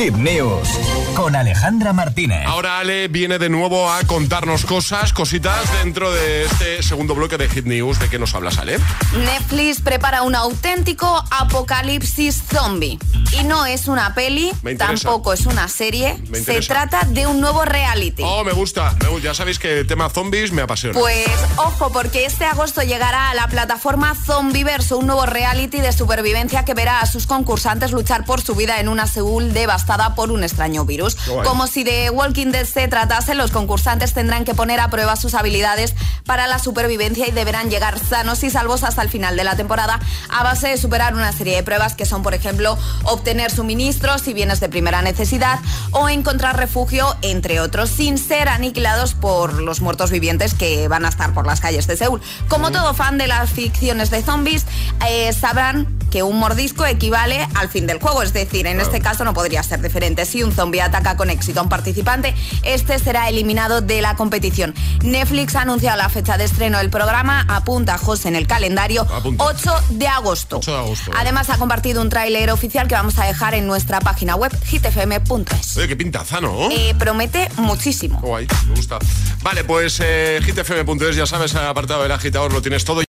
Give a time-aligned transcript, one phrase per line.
[0.00, 0.89] Hit News
[1.20, 2.46] con Alejandra Martínez.
[2.46, 7.46] Ahora Ale viene de nuevo a contarnos cosas, cositas dentro de este segundo bloque de
[7.46, 7.98] Hit News.
[7.98, 8.78] ¿De qué nos hablas, Ale?
[9.18, 12.98] Netflix prepara un auténtico apocalipsis zombie.
[13.38, 16.16] Y no es una peli, tampoco es una serie.
[16.32, 18.22] Se trata de un nuevo reality.
[18.24, 18.96] Oh, me gusta.
[19.22, 20.98] Ya sabéis que el tema zombies me apasiona.
[20.98, 26.64] Pues ojo, porque este agosto llegará a la plataforma Zombieverso, un nuevo reality de supervivencia
[26.64, 30.44] que verá a sus concursantes luchar por su vida en una Seúl devastada por un
[30.44, 31.09] extraño virus.
[31.44, 35.34] Como si de Walking Dead se tratase, los concursantes tendrán que poner a prueba sus
[35.34, 39.56] habilidades para la supervivencia y deberán llegar sanos y salvos hasta el final de la
[39.56, 44.26] temporada a base de superar una serie de pruebas que son, por ejemplo, obtener suministros
[44.28, 45.60] y bienes de primera necesidad
[45.92, 51.08] o encontrar refugio, entre otros, sin ser aniquilados por los muertos vivientes que van a
[51.08, 52.20] estar por las calles de Seúl.
[52.48, 54.66] Como todo fan de las ficciones de zombies,
[55.08, 59.24] eh, sabrán que un mordisco equivale al fin del juego, es decir, en este caso
[59.24, 60.26] no podría ser diferente.
[60.26, 64.74] Si un zombie ataca con éxito a un participante, este será eliminado de la competición.
[65.02, 69.06] Netflix ha anunciado la fecha de estreno del programa, apunta José en el calendario,
[69.38, 70.60] 8 de agosto.
[71.16, 75.76] Además ha compartido un tráiler oficial que vamos a dejar en nuestra página web hitfm.es.
[75.76, 76.70] Oye, qué pintaza, ¿no?
[76.70, 78.20] Eh, promete muchísimo.
[78.20, 78.98] Guay, me gusta.
[79.42, 83.02] Vale, pues eh, hitfm.es, ya sabes, el apartado del agitador lo tienes todo.